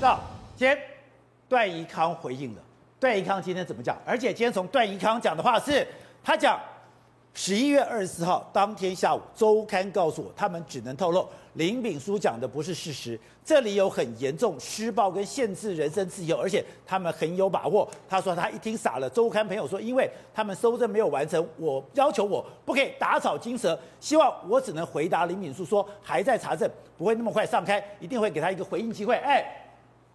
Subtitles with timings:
[0.00, 0.16] 那
[0.56, 0.78] 今天
[1.48, 2.62] 段宜康回应了，
[3.00, 3.96] 段宜康今天怎么讲？
[4.06, 5.86] 而且今天从段宜康讲的话是，
[6.22, 6.58] 他讲。
[7.34, 17.88] 十一月二十四号当天下午，周刊告诉我，他们只能透露林炳书讲的不是事实，这里有很严重施暴跟限制人身自由，而且他们很有把握。
[18.08, 19.08] 他说他一听傻了。
[19.08, 29.14] 周刊朋友说，因为他们搜证没有完成，我要求我不可以打草惊蛇，希望我只能回答林炳书说还在查证，不会那么快上开，一定会给他一个回应机会。
[29.14, 29.46] 哎，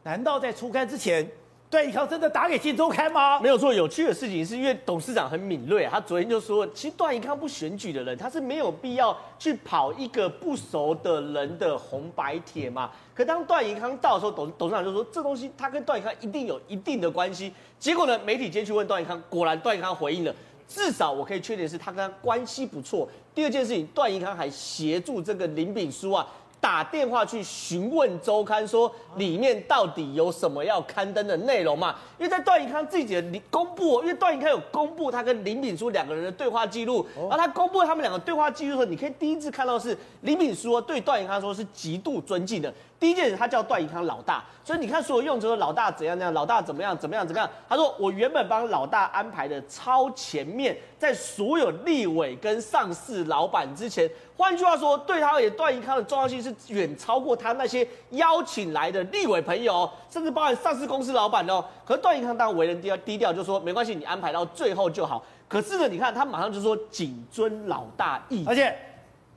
[0.04, 1.26] 难道在出刊之前？
[1.70, 3.40] 段宜康真的打给《镜周刊》吗？
[3.40, 3.74] 没有错。
[3.74, 12.92] 有趣的事情是因为董事长很敏锐，他昨天就说，其实段宜康不选举的人，他是没有必要去跑一个不熟的人的红白帖嘛。
[13.16, 17.52] 可当段宜康到的时候，董董事长就说，这东西他跟段宜康一定有一定的关系。
[17.80, 20.36] 结果呢，媒体今天去问段宜康，果然段宜康回应了，
[20.68, 23.10] 至少我可以确定是他跟他关系不错。
[23.34, 26.28] 第二件事情，段宜康还协助这个林炳书啊。
[26.64, 31.94] 打电话去询问周刊，说里面到底有什么要刊登的内容嘛？
[32.18, 42.74] 因为在段永康自己的公布，因为段永康有公布他跟林炳书两个人的对话记录，然后他公布他们两个对话记录的时候，你可以第一次看到是林炳书对段永康说是极度尊敬的。
[43.04, 47.50] 第一件事，他叫段宜康老大，所以你看所有用词说老大怎样怎样，老大怎么样怎么样怎么样。
[47.68, 54.10] 他说我原本帮老大安排的超前面，在所有立委跟上市老板之前。
[54.38, 61.62] 换句话说，对他而言，段宜康的重要性是远超过他那些邀请来的立委朋友，甚至包含上市公司老板哦。
[61.84, 65.22] 可是段宜康当然为人低调，低调就说没关系，你安排到最后就好。
[65.50, 68.74] 可是呢，你看他马上就说谨遵老大意，而且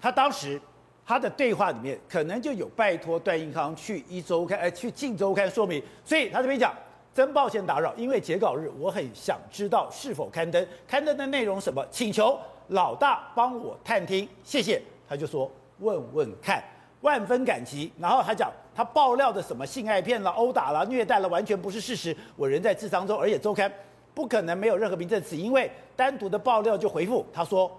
[0.01, 0.61] 他当时。
[1.07, 6.75] 他的对话里面可能就有拜托段英康去一周刊，呃，去镜周刊说明，所以他这边讲，
[7.15, 12.37] 真抱歉打扰，因为截稿日我很想知道是否刊登，刊登的内容什么，请求
[12.71, 14.83] 老大帮我探听，谢谢。
[15.09, 15.49] 他就说
[15.79, 16.61] 问问看，
[17.03, 17.93] 万分感激。
[18.01, 23.73] 然后他讲他爆料的什么性爱片了、殴打了、虐待了，完全不是事实，我人在智商中，而且周刊
[24.13, 27.71] 不可能没有任何凭证，只因为单独的爆料就回复他说。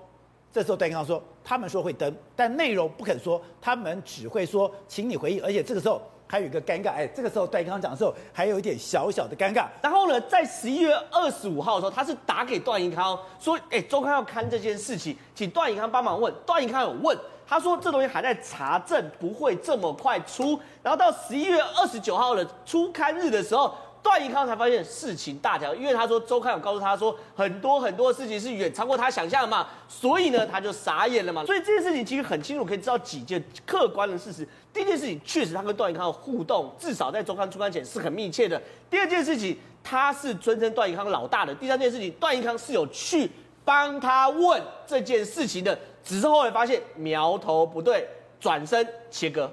[0.52, 5.44] 这时候段宜康说：“他们说会登，但内容不肯说，他们只会说，请你回应。
[5.44, 9.68] 而且这个时候还有一个尴尬，哎，这个时候段宜康讲的时候还有一点小小的尴尬。
[9.81, 17.16] 然后呢，在十一月二十五号的时候，他是打给段宜康说：‘哎，周刊要刊这件事情，请段宜康帮忙问。’段宜康有问，
[17.46, 20.59] 他说这东西还在查证，不会这么快出。
[20.81, 23.75] 然后到十一月二十九号的出刊日的时候。”
[24.07, 31.45] 段宜康才发现事情大条，因为他说周刊有告诉他说很多很多事情是远超过他想象的嘛，所以呢他就傻眼了嘛。
[31.45, 34.47] 所以这件事情其实很清楚，可以知道几件客观的事实。
[34.73, 38.62] 第一件事情，确实他跟段宜康的互动，至少在周刊出刊前是很密切的。
[38.90, 41.53] 第二件事情，他是尊称段宜康老大的。
[41.53, 43.29] 第三件事情，段宜康是有去
[43.66, 48.07] 帮他问这件事情的，只是后来发现苗头不对，
[48.40, 49.51] 转身切割。